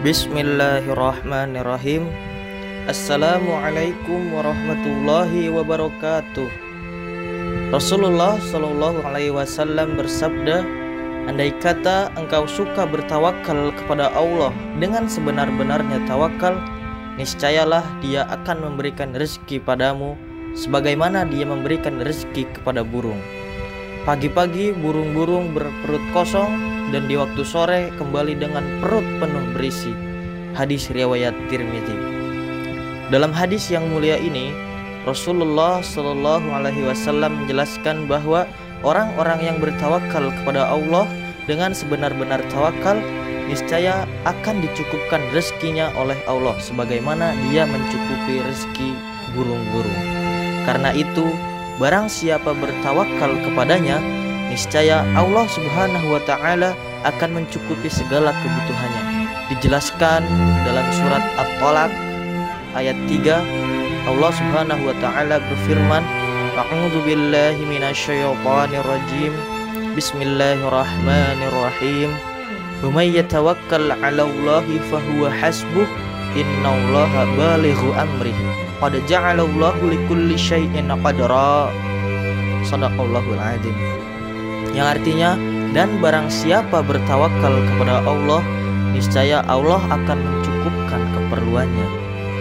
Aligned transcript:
Bismillahirrahmanirrahim. 0.00 2.08
Assalamualaikum 2.88 4.32
warahmatullahi 4.32 5.52
wabarakatuh. 5.52 6.48
Rasulullah 7.68 8.40
Shallallahu 8.40 9.04
alaihi 9.04 9.28
wasallam 9.28 10.00
bersabda 10.00 10.64
Andai 11.28 11.52
kata 11.60 12.16
engkau 12.16 12.48
suka 12.48 12.88
bertawakal 12.88 13.76
kepada 13.76 14.08
Allah 14.16 14.56
dengan 14.80 15.04
sebenar-benarnya 15.04 16.00
tawakal 16.08 16.56
Niscayalah 17.20 17.84
dia 18.00 18.24
akan 18.32 18.72
memberikan 18.72 19.12
rezeki 19.12 19.60
padamu 19.60 20.16
Sebagaimana 20.56 21.28
dia 21.28 21.44
memberikan 21.44 22.00
rezeki 22.00 22.48
kepada 22.56 22.80
burung. 22.80 23.20
Pagi-pagi 24.08 24.72
burung-burung 24.80 25.52
berperut 25.52 26.00
kosong 26.16 26.79
dan 26.90 27.06
di 27.06 27.14
waktu 27.18 27.42
sore 27.42 27.90
kembali 27.98 28.38
dengan 28.38 28.62
perut 28.82 29.06
penuh 29.18 29.44
berisi. 29.54 29.94
Hadis 30.54 30.90
riwayat 30.90 31.34
Tirmidzi. 31.46 31.94
Dalam 33.10 33.30
hadis 33.34 33.70
yang 33.70 33.86
mulia 33.90 34.18
ini, 34.18 34.54
Rasulullah 35.06 35.80
Shallallahu 35.80 36.50
Alaihi 36.52 36.84
Wasallam 36.86 37.42
menjelaskan 37.42 38.06
bahwa 38.06 38.46
orang-orang 38.86 39.40
yang 39.40 39.56
bertawakal 39.58 40.30
kepada 40.42 40.68
Allah 40.68 41.08
dengan 41.48 41.72
sebenar-benar 41.72 42.44
tawakal 42.52 43.00
niscaya 43.50 44.06
akan 44.28 44.62
dicukupkan 44.62 45.18
rezekinya 45.34 45.90
oleh 45.98 46.14
Allah 46.30 46.54
sebagaimana 46.62 47.34
dia 47.50 47.66
mencukupi 47.66 48.44
rezeki 48.46 48.90
burung-burung. 49.34 50.00
Karena 50.68 50.94
itu, 50.94 51.26
barang 51.82 52.06
siapa 52.06 52.54
bertawakal 52.54 53.40
kepadanya, 53.42 53.98
niscaya 54.50 55.06
Allah 55.14 55.46
Subhanahu 55.46 56.10
wa 56.10 56.18
taala 56.26 56.74
akan 57.06 57.38
mencukupi 57.38 57.86
segala 57.86 58.34
kebutuhannya. 58.42 59.30
Dijelaskan 59.54 60.26
dalam 60.66 60.82
surat 60.90 61.22
At-Talaq 61.38 61.94
ayat 62.74 62.98
3 63.06 64.10
Allah 64.10 64.30
Subhanahu 64.34 64.90
wa 64.90 64.94
taala 64.98 65.38
berfirman 65.38 66.02
A'udzu 66.58 66.98
billahi 67.06 67.62
minasyaitonir 67.62 68.82
rajim 68.82 69.30
Bismillahirrahmanirrahim. 69.94 72.10
May 72.90 73.14
yatawakkal 73.14 73.94
'ala 73.94 74.26
Allahi 74.26 74.82
fahuwa 74.90 75.30
hasbuh 75.30 75.86
innallaha 76.34 77.30
balighu 77.38 77.94
amrih. 77.94 78.34
Qad 78.82 78.98
ja'ala 79.06 79.46
Allahu 79.46 79.92
likulli 79.92 80.40
syai'in 80.40 80.88
qadra 80.88 81.68
Sadaqallahul 82.64 83.36
azim 83.36 83.76
yang 84.74 84.96
artinya 84.96 85.34
dan 85.70 86.02
barang 86.02 86.30
siapa 86.30 86.82
bertawakal 86.82 87.54
kepada 87.70 88.02
Allah 88.06 88.42
niscaya 88.90 89.42
Allah 89.46 89.78
akan 89.86 90.18
mencukupkan 90.18 91.02
keperluannya. 91.14 91.88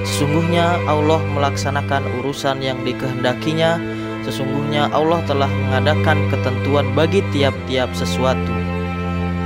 Sesungguhnya 0.06 0.80
Allah 0.90 1.22
melaksanakan 1.38 2.08
urusan 2.22 2.64
yang 2.64 2.82
dikehendakinya. 2.82 3.78
Sesungguhnya 4.26 4.92
Allah 4.92 5.24
telah 5.26 5.50
mengadakan 5.50 6.28
ketentuan 6.30 6.92
bagi 6.94 7.24
tiap-tiap 7.34 7.90
sesuatu. 7.96 8.54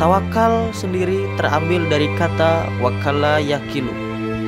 Tawakal 0.01 0.73
sendiri 0.73 1.29
terambil 1.37 1.85
dari 1.87 2.09
kata 2.17 2.67
wakala 2.81 3.37
yakilu 3.37 3.93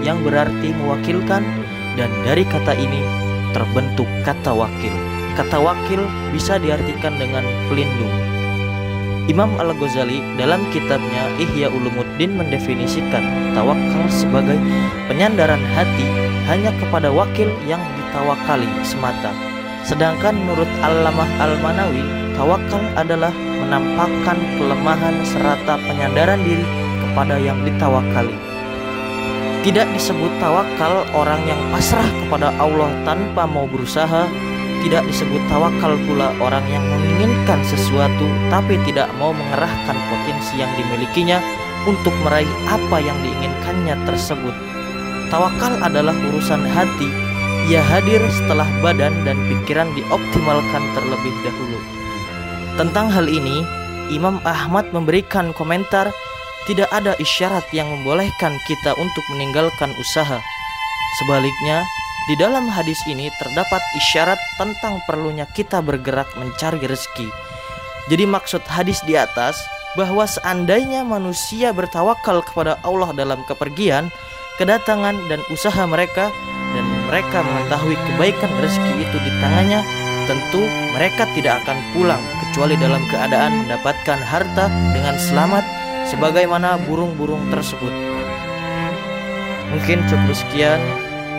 yang 0.01 0.19
berarti 0.25 0.73
mewakilkan 0.73 1.45
dan 1.95 2.09
dari 2.25 2.43
kata 2.43 2.73
ini 2.75 2.99
terbentuk 3.53 4.09
kata 4.25 4.51
wakil 4.51 4.91
Kata 5.35 5.59
wakil 5.59 5.99
bisa 6.31 6.55
diartikan 6.55 7.19
dengan 7.19 7.43
pelindung. 7.67 8.11
Imam 9.27 9.51
Al-Ghazali 9.59 10.23
dalam 10.39 10.63
kitabnya 10.71 11.27
Ihya 11.35 11.67
Ulumuddin 11.67 12.39
mendefinisikan 12.39 13.51
tawakal 13.51 14.05
sebagai 14.07 14.55
penyandaran 15.11 15.59
hati 15.75 16.07
hanya 16.47 16.71
kepada 16.77 17.09
wakil 17.11 17.51
yang 17.67 17.81
ditawakali 17.99 18.69
semata. 18.87 19.33
Sedangkan 19.83 20.39
menurut 20.39 20.69
Al-Lamah 20.79 21.29
Al-Manawi, 21.41 22.05
tawakal 22.37 22.85
adalah 22.95 23.33
menampakkan 23.35 24.37
kelemahan 24.55 25.15
serta 25.25 25.83
penyandaran 25.83 26.39
diri 26.45 26.63
kepada 27.03 27.35
yang 27.41 27.59
ditawakali. 27.65 28.37
Tidak 29.65 29.89
disebut 29.97 30.29
tawakal 30.37 31.01
orang 31.17 31.41
yang 31.49 31.57
pasrah 31.73 32.05
kepada 32.23 32.53
Allah 32.61 32.93
tanpa 33.01 33.49
mau 33.49 33.65
berusaha, 33.65 34.29
tidak 34.85 35.01
disebut 35.09 35.41
tawakal 35.49 35.97
pula 36.05 36.29
orang 36.37 36.61
yang 36.69 36.85
menginginkan 36.85 37.57
sesuatu 37.65 38.29
tapi 38.53 38.77
tidak 38.85 39.09
mau 39.17 39.33
mengerahkan 39.33 39.97
potensi 40.13 40.61
yang 40.61 40.69
dimilikinya 40.77 41.41
untuk 41.89 42.13
meraih 42.21 42.49
apa 42.69 43.01
yang 43.01 43.17
diinginkannya 43.25 43.97
tersebut. 44.05 44.53
Tawakal 45.33 45.81
adalah 45.81 46.13
urusan 46.29 46.61
hati. 46.69 47.09
Ia 47.65 47.81
hadir 47.81 48.21
setelah 48.29 48.69
badan 48.85 49.25
dan 49.25 49.41
pikiran 49.49 49.89
dioptimalkan 49.97 50.83
terlebih 50.93 51.33
dahulu. 51.41 51.81
Tentang 52.77 53.09
hal 53.09 53.25
ini, 53.25 53.65
Imam 54.13 54.37
Ahmad 54.45 54.93
memberikan 54.93 55.49
komentar, 55.57 56.13
tidak 56.69 56.93
ada 56.93 57.17
isyarat 57.17 57.65
yang 57.73 57.89
membolehkan 57.89 58.53
kita 58.69 58.93
untuk 59.01 59.23
meninggalkan 59.33 59.89
usaha. 59.97 60.37
Sebaliknya, 61.17 61.81
di 62.25 62.33
dalam 62.41 62.65
hadis 62.65 62.97
ini 63.05 63.29
terdapat 63.37 63.81
isyarat 64.01 64.41
tentang 64.57 64.97
perlunya 65.05 65.45
kita 65.45 65.77
bergerak 65.85 66.25
mencari 66.33 66.81
rezeki. 66.81 67.29
Jadi 68.09 68.25
maksud 68.25 68.65
hadis 68.65 68.97
di 69.05 69.13
atas 69.13 69.61
bahwa 69.93 70.25
seandainya 70.25 71.05
manusia 71.05 71.69
bertawakal 71.69 72.41
kepada 72.41 72.81
Allah 72.81 73.13
dalam 73.13 73.45
kepergian, 73.45 74.09
kedatangan 74.57 75.15
dan 75.29 75.41
usaha 75.53 75.85
mereka 75.85 76.33
dan 76.75 76.85
mereka 77.07 77.45
mengetahui 77.45 77.93
kebaikan 77.93 78.51
rezeki 78.57 78.93
itu 79.05 79.17
di 79.21 79.31
tangannya, 79.39 79.81
tentu 80.25 80.61
mereka 80.97 81.29
tidak 81.37 81.61
akan 81.63 81.77
pulang 81.93 82.23
kecuali 82.41 82.75
dalam 82.75 83.05
keadaan 83.13 83.65
mendapatkan 83.65 84.19
harta 84.19 84.65
dengan 84.91 85.15
selamat 85.21 85.63
sebagaimana 86.09 86.81
burung-burung 86.89 87.53
tersebut. 87.53 87.93
Mungkin 89.73 90.05
cukup 90.09 90.33
sekian. 90.33 90.81